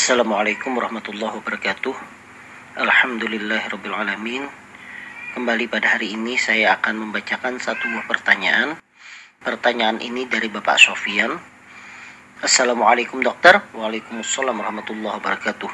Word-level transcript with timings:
Assalamualaikum 0.00 0.80
warahmatullahi 0.80 1.44
wabarakatuh. 1.44 1.92
Alhamdulillahirrabbilalamin 2.72 4.48
Kembali 5.36 5.68
pada 5.68 5.92
hari 5.92 6.16
ini 6.16 6.40
saya 6.40 6.80
akan 6.80 7.04
membacakan 7.04 7.60
satu 7.60 7.84
buah 7.84 8.08
pertanyaan. 8.08 8.80
Pertanyaan 9.44 10.00
ini 10.00 10.24
dari 10.24 10.48
Bapak 10.48 10.80
Sofian. 10.80 11.36
Assalamualaikum 12.40 13.20
dokter. 13.20 13.60
Waalaikumsalam 13.76 14.56
warahmatullahi 14.56 15.20
wabarakatuh. 15.20 15.68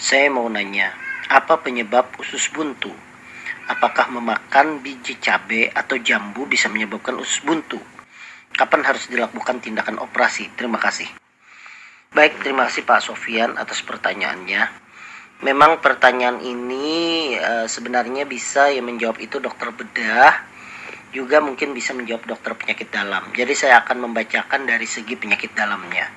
Saya 0.00 0.32
mau 0.32 0.48
nanya 0.48 0.96
Apa 1.28 1.60
penyebab 1.60 2.08
usus 2.24 2.48
buntu? 2.48 2.88
Apakah 3.68 4.08
memakan 4.08 4.80
biji 4.80 5.20
cabai 5.20 5.68
atau 5.76 6.00
jambu 6.00 6.48
bisa 6.48 6.72
menyebabkan 6.72 7.20
usus 7.20 7.44
buntu? 7.44 7.76
Kapan 8.56 8.80
harus 8.80 9.12
dilakukan 9.12 9.60
tindakan 9.60 10.00
operasi? 10.00 10.48
Terima 10.56 10.80
kasih 10.80 11.27
Baik, 12.08 12.40
terima 12.40 12.64
kasih 12.64 12.88
Pak 12.88 13.04
Sofian 13.04 13.60
atas 13.60 13.84
pertanyaannya. 13.84 14.64
Memang 15.44 15.84
pertanyaan 15.84 16.40
ini 16.40 17.36
e, 17.36 17.68
sebenarnya 17.68 18.24
bisa 18.24 18.72
yang 18.72 18.88
menjawab 18.88 19.20
itu 19.20 19.36
dokter 19.36 19.68
bedah, 19.76 20.32
juga 21.12 21.44
mungkin 21.44 21.76
bisa 21.76 21.92
menjawab 21.92 22.24
dokter 22.24 22.56
penyakit 22.56 22.88
dalam. 22.88 23.28
Jadi 23.36 23.52
saya 23.52 23.84
akan 23.84 24.08
membacakan 24.08 24.64
dari 24.64 24.88
segi 24.88 25.20
penyakit 25.20 25.52
dalamnya. 25.52 26.08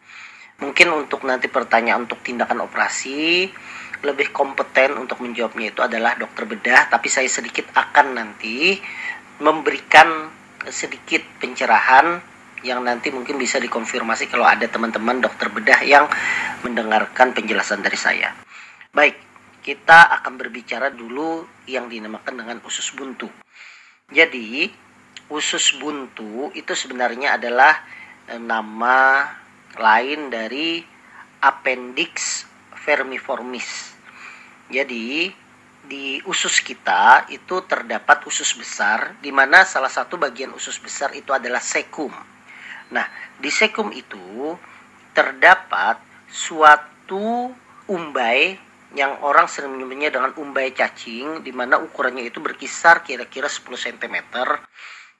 Mungkin 0.63 0.95
untuk 0.95 1.27
nanti 1.27 1.51
pertanyaan 1.51 2.07
untuk 2.07 2.23
tindakan 2.23 2.63
operasi 2.63 3.51
lebih 4.07 4.31
kompeten 4.31 4.95
untuk 4.95 5.19
menjawabnya 5.19 5.75
itu 5.75 5.83
adalah 5.83 6.15
dokter 6.15 6.47
bedah, 6.47 6.87
tapi 6.87 7.11
saya 7.11 7.27
sedikit 7.27 7.67
akan 7.75 8.15
nanti 8.15 8.79
memberikan 9.43 10.31
sedikit 10.71 11.21
pencerahan 11.35 12.30
yang 12.61 12.85
nanti 12.85 13.09
mungkin 13.09 13.37
bisa 13.41 13.57
dikonfirmasi 13.57 14.29
kalau 14.29 14.45
ada 14.45 14.65
teman-teman 14.69 15.21
dokter 15.21 15.49
bedah 15.49 15.81
yang 15.81 16.05
mendengarkan 16.61 17.33
penjelasan 17.33 17.81
dari 17.81 17.97
saya. 17.97 18.33
Baik, 18.93 19.17
kita 19.61 20.09
akan 20.21 20.37
berbicara 20.41 20.89
dulu 20.93 21.45
yang 21.69 21.89
dinamakan 21.89 22.41
dengan 22.41 22.57
usus 22.65 22.93
buntu. 22.93 23.29
Jadi, 24.11 24.69
usus 25.31 25.77
buntu 25.79 26.51
itu 26.57 26.73
sebenarnya 26.75 27.39
adalah 27.39 27.79
e, 28.27 28.35
nama 28.35 29.25
lain 29.79 30.27
dari 30.27 30.83
appendix 31.39 32.43
vermiformis. 32.83 33.95
Jadi, 34.67 35.31
di 35.81 36.21
usus 36.29 36.61
kita 36.61 37.25
itu 37.33 37.63
terdapat 37.65 38.21
usus 38.29 38.53
besar, 38.53 39.17
di 39.17 39.33
mana 39.33 39.65
salah 39.65 39.89
satu 39.89 40.17
bagian 40.19 40.53
usus 40.53 40.77
besar 40.77 41.11
itu 41.17 41.33
adalah 41.33 41.59
sekum. 41.59 42.11
Nah, 42.91 43.07
di 43.39 43.47
sekum 43.47 43.91
itu 43.95 44.55
terdapat 45.15 45.99
suatu 46.27 47.51
umbai 47.91 48.55
yang 48.91 49.23
orang 49.23 49.47
sering 49.47 49.75
menyebutnya 49.75 50.11
dengan 50.11 50.31
umbai 50.35 50.75
cacing 50.75 51.43
di 51.43 51.51
mana 51.55 51.79
ukurannya 51.79 52.27
itu 52.27 52.43
berkisar 52.43 53.03
kira-kira 53.07 53.47
10 53.47 53.63
cm 53.71 54.15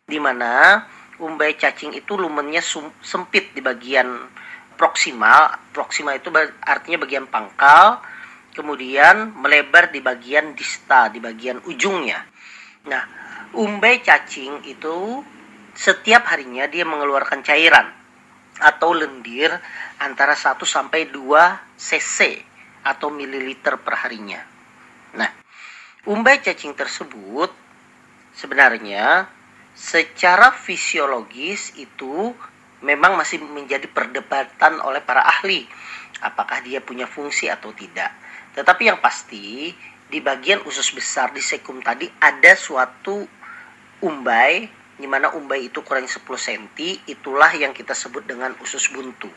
di 0.04 0.20
mana 0.20 0.84
umbai 1.24 1.56
cacing 1.56 1.96
itu 1.96 2.20
lumennya 2.20 2.60
sempit 3.00 3.56
di 3.56 3.64
bagian 3.64 4.28
proksimal. 4.76 5.56
Proksimal 5.72 6.20
itu 6.20 6.28
artinya 6.64 7.00
bagian 7.08 7.32
pangkal 7.32 8.04
kemudian 8.52 9.32
melebar 9.40 9.96
di 9.96 10.04
bagian 10.04 10.52
dista 10.52 11.08
di 11.08 11.24
bagian 11.24 11.64
ujungnya. 11.64 12.20
Nah 12.92 13.04
umbai 13.56 14.04
cacing 14.04 14.68
itu 14.68 15.24
setiap 15.76 16.28
harinya 16.28 16.68
dia 16.68 16.84
mengeluarkan 16.84 17.42
cairan 17.42 17.92
atau 18.62 18.94
lendir 18.94 19.50
antara 19.98 20.38
1 20.38 20.60
sampai 20.62 21.10
2 21.10 21.18
cc 21.80 22.44
atau 22.86 23.10
mililiter 23.10 23.78
per 23.82 23.96
harinya. 24.06 24.42
Nah, 25.18 25.30
umbai 26.06 26.42
cacing 26.42 26.74
tersebut 26.78 27.50
sebenarnya 28.36 29.30
secara 29.74 30.52
fisiologis 30.54 31.74
itu 31.80 32.36
memang 32.82 33.18
masih 33.18 33.42
menjadi 33.42 33.86
perdebatan 33.88 34.82
oleh 34.82 35.02
para 35.02 35.22
ahli 35.22 35.66
apakah 36.22 36.62
dia 36.62 36.82
punya 36.82 37.10
fungsi 37.10 37.50
atau 37.50 37.74
tidak. 37.74 38.14
Tetapi 38.54 38.94
yang 38.94 39.00
pasti 39.02 39.74
di 40.12 40.20
bagian 40.20 40.62
usus 40.68 40.92
besar 40.92 41.32
di 41.32 41.40
sekum 41.40 41.80
tadi 41.80 42.06
ada 42.20 42.54
suatu 42.54 43.24
umbai 44.04 44.81
di 45.02 45.10
mana 45.10 45.34
umbai 45.34 45.74
itu 45.74 45.82
kurang 45.82 46.06
10 46.06 46.22
cm, 46.22 46.66
itulah 47.10 47.50
yang 47.58 47.74
kita 47.74 47.98
sebut 47.98 48.24
dengan 48.24 48.54
usus 48.62 48.94
buntu. 48.94 49.28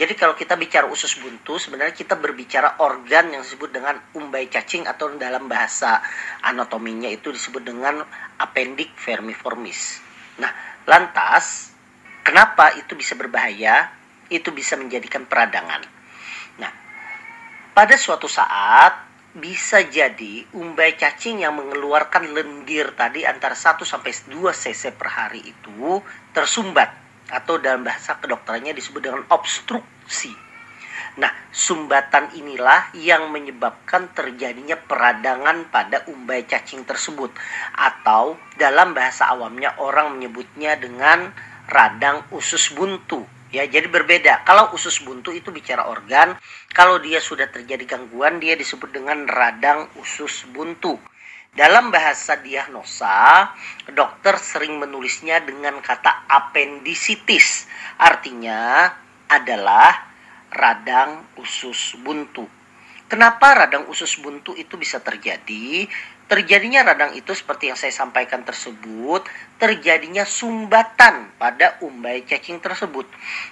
Jadi 0.00 0.16
kalau 0.16 0.32
kita 0.32 0.56
bicara 0.56 0.88
usus 0.88 1.20
buntu, 1.20 1.60
sebenarnya 1.60 1.92
kita 1.92 2.16
berbicara 2.16 2.80
organ 2.80 3.36
yang 3.36 3.44
disebut 3.44 3.68
dengan 3.68 4.00
umbai 4.16 4.48
cacing 4.48 4.88
atau 4.88 5.12
dalam 5.20 5.44
bahasa 5.46 6.00
anatominya 6.40 7.12
itu 7.12 7.28
disebut 7.28 7.60
dengan 7.60 8.00
appendix 8.40 8.88
vermiformis. 9.04 10.00
Nah, 10.40 10.50
lantas 10.88 11.76
kenapa 12.24 12.72
itu 12.80 12.96
bisa 12.96 13.12
berbahaya? 13.12 13.92
Itu 14.32 14.48
bisa 14.56 14.80
menjadikan 14.80 15.28
peradangan. 15.28 15.84
Nah, 16.56 16.72
pada 17.76 18.00
suatu 18.00 18.24
saat 18.24 19.11
bisa 19.32 19.80
jadi 19.88 20.44
umbai 20.52 20.92
cacing 21.00 21.40
yang 21.40 21.56
mengeluarkan 21.56 22.36
lendir 22.36 22.92
tadi 22.92 23.24
antara 23.24 23.56
1 23.56 23.80
sampai 23.80 24.12
2 24.12 24.44
cc 24.52 24.92
per 24.92 25.08
hari 25.08 25.40
itu 25.40 26.04
tersumbat 26.36 26.92
atau 27.32 27.56
dalam 27.56 27.80
bahasa 27.80 28.20
kedokterannya 28.20 28.76
disebut 28.76 29.00
dengan 29.00 29.24
obstruksi. 29.32 30.36
Nah, 31.16 31.32
sumbatan 31.48 32.32
inilah 32.36 32.92
yang 32.96 33.32
menyebabkan 33.32 34.12
terjadinya 34.12 34.76
peradangan 34.76 35.68
pada 35.68 36.04
umbai 36.12 36.44
cacing 36.44 36.84
tersebut 36.84 37.32
atau 37.72 38.36
dalam 38.60 38.92
bahasa 38.92 39.28
awamnya 39.32 39.76
orang 39.80 40.16
menyebutnya 40.16 40.76
dengan 40.76 41.32
radang 41.68 42.24
usus 42.32 42.72
buntu 42.72 43.24
Ya, 43.52 43.68
jadi 43.68 43.84
berbeda. 43.84 44.48
Kalau 44.48 44.72
usus 44.72 45.04
buntu 45.04 45.28
itu 45.28 45.52
bicara 45.52 45.84
organ, 45.84 46.40
kalau 46.72 46.96
dia 46.96 47.20
sudah 47.20 47.52
terjadi 47.52 47.84
gangguan 47.84 48.40
dia 48.40 48.56
disebut 48.56 48.88
dengan 48.88 49.28
radang 49.28 49.92
usus 50.00 50.48
buntu. 50.48 50.96
Dalam 51.52 51.92
bahasa 51.92 52.40
diagnosa, 52.40 53.52
dokter 53.92 54.40
sering 54.40 54.80
menulisnya 54.80 55.44
dengan 55.44 55.84
kata 55.84 56.24
appendicitis. 56.32 57.68
Artinya 58.00 58.88
adalah 59.28 60.00
radang 60.48 61.28
usus 61.36 61.92
buntu. 62.00 62.61
Kenapa 63.12 63.52
radang 63.52 63.92
usus 63.92 64.16
buntu 64.16 64.56
itu 64.56 64.80
bisa 64.80 64.96
terjadi? 64.96 65.84
Terjadinya 66.32 66.80
radang 66.80 67.12
itu 67.12 67.36
seperti 67.36 67.68
yang 67.68 67.76
saya 67.76 67.92
sampaikan 67.92 68.40
tersebut, 68.40 69.28
terjadinya 69.60 70.24
sumbatan 70.24 71.28
pada 71.36 71.76
umbai 71.84 72.24
cacing 72.24 72.56
tersebut. 72.64 73.04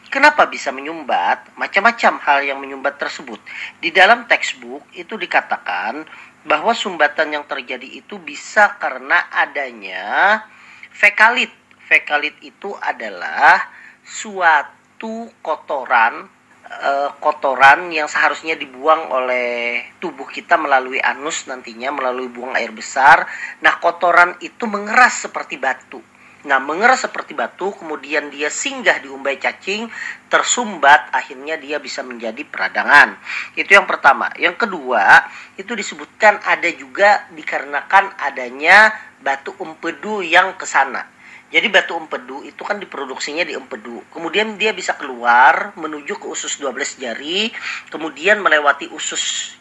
Kenapa 0.08 0.48
bisa 0.48 0.72
menyumbat? 0.72 1.52
Macam-macam 1.60 2.12
hal 2.24 2.38
yang 2.40 2.56
menyumbat 2.56 2.96
tersebut. 2.96 3.36
Di 3.84 3.92
dalam 3.92 4.24
textbook 4.24 4.80
itu 4.96 5.20
dikatakan 5.20 6.08
bahwa 6.48 6.72
sumbatan 6.72 7.36
yang 7.36 7.44
terjadi 7.44 8.00
itu 8.00 8.16
bisa 8.16 8.80
karena 8.80 9.28
adanya 9.28 10.40
fekalit. 10.88 11.52
Fekalit 11.84 12.40
itu 12.40 12.72
adalah 12.80 13.68
suatu 14.08 15.28
kotoran 15.44 16.39
uh, 16.70 17.10
kotoran 17.18 17.90
yang 17.90 18.06
seharusnya 18.06 18.54
dibuang 18.54 19.10
oleh 19.10 19.82
tubuh 19.98 20.30
kita 20.30 20.54
melalui 20.54 21.02
anus 21.02 21.50
nantinya 21.50 21.90
melalui 21.90 22.30
buang 22.30 22.54
air 22.54 22.70
besar. 22.70 23.26
Nah, 23.60 23.82
kotoran 23.82 24.38
itu 24.38 24.64
mengeras 24.70 25.26
seperti 25.26 25.58
batu. 25.58 25.98
Nah, 26.40 26.56
mengeras 26.56 27.04
seperti 27.04 27.36
batu, 27.36 27.68
kemudian 27.76 28.32
dia 28.32 28.48
singgah 28.48 28.96
di 28.96 29.12
umbai 29.12 29.36
cacing, 29.36 29.92
tersumbat, 30.32 31.12
akhirnya 31.12 31.60
dia 31.60 31.76
bisa 31.76 32.00
menjadi 32.00 32.48
peradangan. 32.48 33.20
Itu 33.52 33.76
yang 33.76 33.84
pertama. 33.84 34.32
Yang 34.40 34.64
kedua, 34.64 35.28
itu 35.60 35.76
disebutkan 35.76 36.40
ada 36.40 36.70
juga 36.72 37.28
dikarenakan 37.36 38.24
adanya 38.24 38.88
batu 39.20 39.52
empedu 39.60 40.24
yang 40.24 40.56
ke 40.56 40.64
sana. 40.64 41.04
Jadi 41.50 41.66
batu 41.66 41.98
empedu 41.98 42.46
itu 42.46 42.62
kan 42.62 42.78
diproduksinya 42.78 43.42
di 43.42 43.58
empedu. 43.58 44.06
Kemudian 44.14 44.54
dia 44.54 44.70
bisa 44.70 44.94
keluar 44.94 45.74
menuju 45.74 46.22
ke 46.22 46.26
usus 46.30 46.62
12 46.62 47.02
jari, 47.02 47.50
kemudian 47.90 48.38
melewati 48.38 48.86
usus 48.94 49.54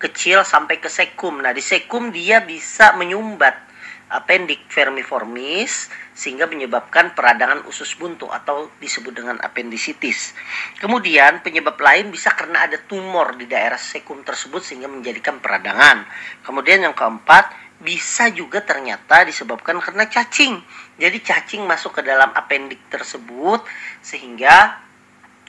kecil 0.00 0.40
sampai 0.40 0.80
ke 0.80 0.88
sekum. 0.88 1.44
Nah, 1.44 1.52
di 1.52 1.60
sekum 1.60 2.08
dia 2.08 2.40
bisa 2.40 2.96
menyumbat 2.96 3.64
appendix 4.08 4.60
vermiformis 4.70 5.88
sehingga 6.14 6.46
menyebabkan 6.46 7.16
peradangan 7.18 7.66
usus 7.66 7.98
buntu 7.98 8.30
atau 8.30 8.70
disebut 8.78 9.10
dengan 9.10 9.36
appendicitis. 9.42 10.36
Kemudian 10.78 11.42
penyebab 11.42 11.74
lain 11.80 12.14
bisa 12.14 12.30
karena 12.36 12.68
ada 12.68 12.78
tumor 12.78 13.34
di 13.34 13.50
daerah 13.50 13.80
sekum 13.80 14.22
tersebut 14.22 14.62
sehingga 14.62 14.86
menjadikan 14.86 15.42
peradangan. 15.42 16.06
Kemudian 16.46 16.86
yang 16.86 16.94
keempat, 16.94 17.63
bisa 17.82 18.30
juga 18.30 18.62
ternyata 18.62 19.26
disebabkan 19.26 19.80
karena 19.82 20.06
cacing. 20.06 20.60
Jadi 20.96 21.18
cacing 21.20 21.66
masuk 21.66 22.00
ke 22.00 22.02
dalam 22.06 22.30
appendix 22.32 22.80
tersebut 22.88 23.64
sehingga 24.00 24.78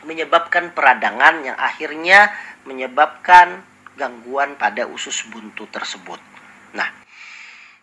menyebabkan 0.06 0.74
peradangan 0.74 1.42
yang 1.46 1.58
akhirnya 1.58 2.34
menyebabkan 2.66 3.62
gangguan 3.96 4.60
pada 4.60 4.86
usus 4.86 5.26
buntu 5.32 5.66
tersebut. 5.72 6.20
Nah, 6.76 6.90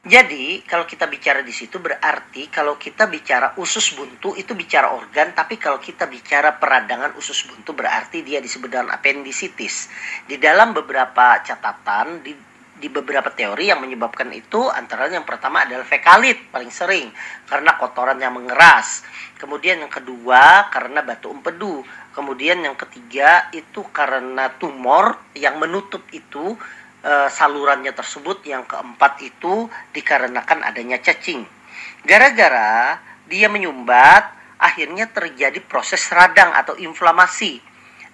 jadi 0.02 0.66
kalau 0.66 0.82
kita 0.82 1.06
bicara 1.06 1.46
di 1.46 1.54
situ 1.54 1.78
berarti 1.78 2.50
kalau 2.50 2.74
kita 2.74 3.06
bicara 3.06 3.54
usus 3.56 3.94
buntu 3.94 4.34
itu 4.34 4.52
bicara 4.52 4.92
organ, 4.92 5.30
tapi 5.30 5.56
kalau 5.56 5.78
kita 5.78 6.10
bicara 6.10 6.58
peradangan 6.58 7.14
usus 7.14 7.46
buntu 7.46 7.72
berarti 7.72 8.26
dia 8.26 8.42
disebut 8.42 8.66
dengan 8.66 8.90
appendicitis. 8.90 9.88
Di 10.26 10.36
dalam 10.42 10.74
beberapa 10.74 11.38
catatan 11.46 12.18
di 12.18 12.51
di 12.82 12.90
beberapa 12.90 13.30
teori 13.30 13.70
yang 13.70 13.78
menyebabkan 13.78 14.34
itu 14.34 14.66
antara 14.66 15.06
yang 15.06 15.22
pertama 15.22 15.62
adalah 15.62 15.86
fekalit 15.86 16.50
paling 16.50 16.74
sering 16.74 17.14
karena 17.46 17.78
kotoran 17.78 18.18
yang 18.18 18.34
mengeras. 18.34 19.06
Kemudian 19.38 19.86
yang 19.86 19.92
kedua 19.92 20.66
karena 20.74 21.06
batu 21.06 21.30
empedu. 21.30 21.86
Kemudian 22.10 22.58
yang 22.58 22.74
ketiga 22.74 23.46
itu 23.54 23.86
karena 23.94 24.50
tumor 24.58 25.14
yang 25.38 25.62
menutup 25.62 26.02
itu 26.10 26.58
e, 27.06 27.12
salurannya 27.30 27.94
tersebut. 27.94 28.42
Yang 28.50 28.74
keempat 28.74 29.22
itu 29.22 29.70
dikarenakan 29.94 30.66
adanya 30.66 30.98
cacing. 30.98 31.46
Gara-gara 32.02 32.98
dia 33.30 33.46
menyumbat 33.46 34.34
akhirnya 34.58 35.06
terjadi 35.06 35.62
proses 35.62 36.02
radang 36.10 36.50
atau 36.50 36.74
inflamasi. 36.74 37.62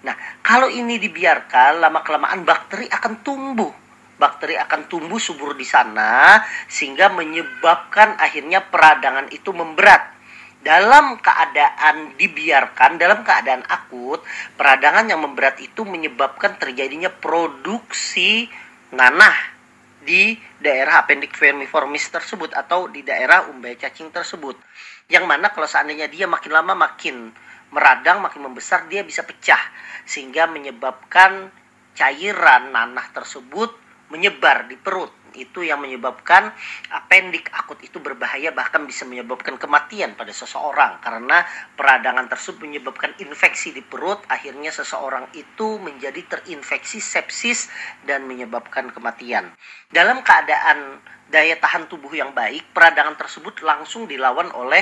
Nah, 0.05 0.13
kalau 0.45 0.69
ini 0.69 1.01
dibiarkan 1.01 1.81
lama-kelamaan 1.81 2.45
bakteri 2.45 2.85
akan 2.87 3.13
tumbuh 3.25 3.88
bakteri 4.19 4.59
akan 4.59 4.91
tumbuh 4.91 5.17
subur 5.17 5.55
di 5.55 5.63
sana 5.63 6.43
sehingga 6.67 7.07
menyebabkan 7.09 8.19
akhirnya 8.19 8.67
peradangan 8.67 9.31
itu 9.31 9.55
memberat. 9.55 10.19
Dalam 10.59 11.23
keadaan 11.23 12.19
dibiarkan, 12.19 12.99
dalam 12.99 13.23
keadaan 13.23 13.63
akut, 13.63 14.19
peradangan 14.59 15.07
yang 15.07 15.23
memberat 15.23 15.55
itu 15.63 15.87
menyebabkan 15.87 16.59
terjadinya 16.59 17.07
produksi 17.07 18.51
nanah 18.91 19.55
di 20.03 20.35
daerah 20.59 20.99
appendix 20.99 21.39
vermiformis 21.39 22.11
tersebut 22.11 22.51
atau 22.51 22.91
di 22.91 23.07
daerah 23.07 23.47
umbai 23.47 23.79
cacing 23.79 24.11
tersebut. 24.11 24.59
Yang 25.07 25.25
mana 25.31 25.47
kalau 25.55 25.63
seandainya 25.63 26.11
dia 26.11 26.27
makin 26.27 26.51
lama 26.51 26.75
makin 26.75 27.31
meradang, 27.71 28.19
makin 28.19 28.51
membesar, 28.51 28.83
dia 28.91 29.07
bisa 29.07 29.23
pecah 29.23 29.63
sehingga 30.03 30.43
menyebabkan 30.51 31.55
cairan 31.95 32.75
nanah 32.75 33.07
tersebut 33.15 33.88
menyebar 34.09 34.69
di 34.69 34.75
perut. 34.77 35.13
Itu 35.29 35.61
yang 35.61 35.85
menyebabkan 35.85 36.49
apendik 36.89 37.53
akut 37.53 37.77
itu 37.85 38.01
berbahaya 38.01 38.49
bahkan 38.49 38.81
bisa 38.89 39.05
menyebabkan 39.05 39.61
kematian 39.61 40.17
pada 40.17 40.33
seseorang. 40.33 40.97
Karena 40.99 41.45
peradangan 41.77 42.25
tersebut 42.27 42.65
menyebabkan 42.65 43.13
infeksi 43.21 43.69
di 43.69 43.85
perut 43.85 44.19
akhirnya 44.25 44.73
seseorang 44.73 45.29
itu 45.37 45.77
menjadi 45.77 46.25
terinfeksi 46.25 46.97
sepsis 46.97 47.69
dan 48.09 48.25
menyebabkan 48.25 48.89
kematian. 48.89 49.53
Dalam 49.93 50.25
keadaan 50.25 50.97
daya 51.29 51.55
tahan 51.61 51.85
tubuh 51.85 52.09
yang 52.09 52.33
baik 52.33 52.73
peradangan 52.73 53.13
tersebut 53.13 53.61
langsung 53.61 54.09
dilawan 54.09 54.49
oleh 54.57 54.81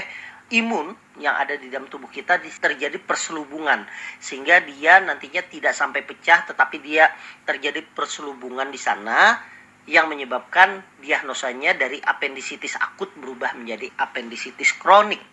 imun 0.54 0.96
yang 1.20 1.36
ada 1.36 1.60
di 1.60 1.68
dalam 1.68 1.92
tubuh 1.92 2.08
kita 2.08 2.40
terjadi 2.40 2.96
perselubungan 3.04 3.84
sehingga 4.22 4.64
dia 4.64 5.04
nantinya 5.04 5.44
tidak 5.44 5.74
sampai 5.76 6.06
pecah 6.06 6.48
tetapi 6.48 6.78
dia 6.80 7.12
terjadi 7.44 7.84
perselubungan 7.92 8.72
di 8.72 8.80
sana 8.80 9.42
yang 9.88 10.12
menyebabkan 10.12 10.84
diagnosanya 11.00 11.80
dari 11.80 11.98
apendisitis 12.04 12.76
akut 12.76 13.12
berubah 13.16 13.56
menjadi 13.56 13.88
apendisitis 13.96 14.76
kronik. 14.76 15.24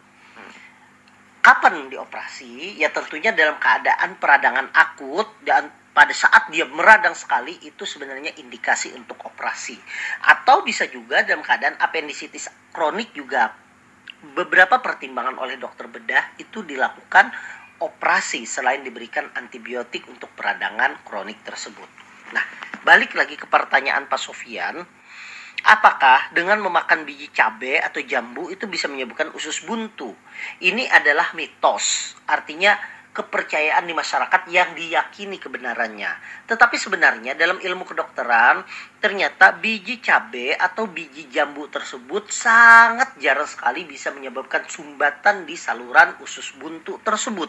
Kapan 1.44 1.90
dioperasi? 1.92 2.80
Ya 2.80 2.88
tentunya 2.88 3.34
dalam 3.34 3.60
keadaan 3.60 4.16
peradangan 4.16 4.70
akut 4.72 5.28
dan 5.44 5.68
pada 5.92 6.14
saat 6.14 6.48
dia 6.48 6.64
meradang 6.70 7.12
sekali 7.12 7.54
itu 7.66 7.84
sebenarnya 7.84 8.32
indikasi 8.40 8.94
untuk 8.96 9.20
operasi. 9.26 9.76
Atau 10.24 10.64
bisa 10.64 10.88
juga 10.88 11.20
dalam 11.26 11.44
keadaan 11.44 11.76
apendisitis 11.82 12.48
kronik 12.72 13.12
juga 13.12 13.63
beberapa 14.32 14.80
pertimbangan 14.80 15.36
oleh 15.36 15.60
dokter 15.60 15.84
bedah 15.84 16.40
itu 16.40 16.64
dilakukan 16.64 17.28
operasi 17.84 18.48
selain 18.48 18.80
diberikan 18.80 19.28
antibiotik 19.36 20.08
untuk 20.08 20.32
peradangan 20.32 21.04
kronik 21.04 21.44
tersebut. 21.44 21.90
Nah, 22.32 22.44
balik 22.86 23.12
lagi 23.12 23.36
ke 23.36 23.44
pertanyaan 23.44 24.08
Pak 24.08 24.16
Sofian, 24.16 24.80
apakah 25.68 26.32
dengan 26.32 26.64
memakan 26.64 27.04
biji 27.04 27.28
cabai 27.34 27.82
atau 27.84 28.00
jambu 28.00 28.48
itu 28.48 28.64
bisa 28.64 28.88
menyebabkan 28.88 29.28
usus 29.36 29.60
buntu? 29.68 30.16
Ini 30.64 30.88
adalah 30.88 31.36
mitos, 31.36 32.16
artinya 32.24 32.78
kepercayaan 33.14 33.86
di 33.86 33.94
masyarakat 33.94 34.42
yang 34.50 34.74
diyakini 34.74 35.38
kebenarannya. 35.38 36.10
Tetapi 36.50 36.74
sebenarnya 36.74 37.38
dalam 37.38 37.62
ilmu 37.62 37.86
kedokteran 37.86 38.66
ternyata 38.98 39.54
biji 39.54 40.02
cabai 40.02 40.58
atau 40.58 40.90
biji 40.90 41.30
jambu 41.30 41.70
tersebut 41.70 42.34
sangat 42.34 43.14
jarang 43.22 43.46
sekali 43.46 43.86
bisa 43.86 44.10
menyebabkan 44.10 44.66
sumbatan 44.66 45.46
di 45.46 45.54
saluran 45.54 46.18
usus 46.26 46.58
buntu 46.58 46.98
tersebut. 47.06 47.48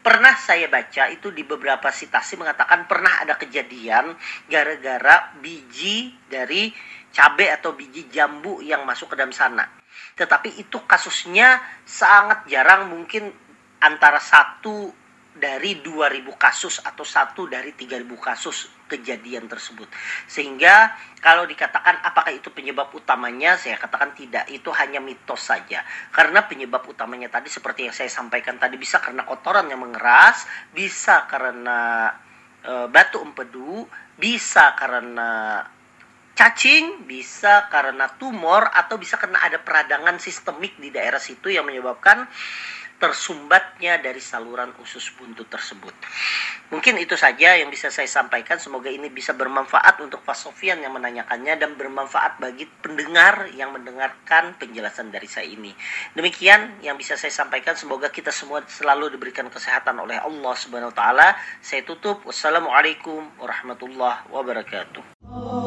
Pernah 0.00 0.38
saya 0.38 0.70
baca 0.72 1.12
itu 1.12 1.28
di 1.28 1.44
beberapa 1.44 1.92
sitasi 1.92 2.40
mengatakan 2.40 2.88
pernah 2.88 3.20
ada 3.20 3.36
kejadian 3.36 4.16
gara-gara 4.48 5.34
biji 5.42 6.14
dari 6.24 6.72
cabai 7.12 7.52
atau 7.52 7.76
biji 7.76 8.08
jambu 8.08 8.64
yang 8.64 8.88
masuk 8.88 9.12
ke 9.12 9.16
dalam 9.20 9.34
sana. 9.34 9.66
Tetapi 10.16 10.56
itu 10.56 10.80
kasusnya 10.88 11.60
sangat 11.84 12.48
jarang 12.48 12.88
mungkin 12.88 13.28
antara 13.80 14.20
satu 14.20 15.06
dari 15.36 15.84
2000 15.84 16.24
kasus 16.40 16.80
atau 16.80 17.04
satu 17.04 17.44
dari 17.44 17.76
3000 17.76 18.08
kasus 18.16 18.72
kejadian 18.88 19.44
tersebut. 19.44 19.84
Sehingga 20.24 20.96
kalau 21.20 21.44
dikatakan 21.44 22.00
apakah 22.00 22.32
itu 22.32 22.48
penyebab 22.48 22.88
utamanya, 22.96 23.60
saya 23.60 23.76
katakan 23.76 24.16
tidak, 24.16 24.48
itu 24.48 24.72
hanya 24.72 25.04
mitos 25.04 25.44
saja. 25.44 25.84
Karena 26.08 26.48
penyebab 26.48 26.88
utamanya 26.88 27.28
tadi 27.28 27.52
seperti 27.52 27.84
yang 27.84 27.94
saya 27.94 28.08
sampaikan 28.08 28.56
tadi 28.56 28.80
bisa 28.80 28.96
karena 28.96 29.28
kotoran 29.28 29.68
yang 29.68 29.84
mengeras, 29.84 30.48
bisa 30.72 31.28
karena 31.28 32.08
e, 32.64 32.72
batu 32.88 33.20
empedu, 33.20 33.84
bisa 34.16 34.72
karena 34.72 35.60
cacing, 36.32 37.04
bisa 37.04 37.68
karena 37.68 38.08
tumor 38.16 38.72
atau 38.72 38.96
bisa 38.96 39.20
karena 39.20 39.44
ada 39.44 39.60
peradangan 39.60 40.16
sistemik 40.16 40.80
di 40.80 40.88
daerah 40.88 41.20
situ 41.20 41.52
yang 41.52 41.68
menyebabkan 41.68 42.28
tersumbatnya 42.96 44.00
dari 44.00 44.18
saluran 44.20 44.72
usus 44.80 45.12
buntu 45.12 45.44
tersebut. 45.44 45.92
Mungkin 46.72 46.98
itu 46.98 47.14
saja 47.14 47.54
yang 47.54 47.70
bisa 47.70 47.92
saya 47.92 48.08
sampaikan. 48.10 48.58
Semoga 48.58 48.90
ini 48.90 49.06
bisa 49.12 49.36
bermanfaat 49.36 50.02
untuk 50.02 50.24
Pak 50.26 50.34
Sofian 50.34 50.82
yang 50.82 50.96
menanyakannya 50.96 51.54
dan 51.60 51.78
bermanfaat 51.78 52.42
bagi 52.42 52.66
pendengar 52.66 53.52
yang 53.54 53.70
mendengarkan 53.70 54.56
penjelasan 54.58 55.14
dari 55.14 55.28
saya 55.30 55.46
ini. 55.46 55.70
Demikian 56.16 56.82
yang 56.82 56.98
bisa 56.98 57.14
saya 57.14 57.30
sampaikan. 57.30 57.78
Semoga 57.78 58.10
kita 58.10 58.34
semua 58.34 58.64
selalu 58.66 59.14
diberikan 59.14 59.46
kesehatan 59.46 60.00
oleh 60.02 60.18
Allah 60.18 60.54
Subhanahu 60.56 60.90
wa 60.90 60.96
taala. 60.96 61.28
Saya 61.60 61.84
tutup. 61.84 62.24
Wassalamualaikum 62.26 63.38
warahmatullahi 63.38 64.26
wabarakatuh. 64.32 65.65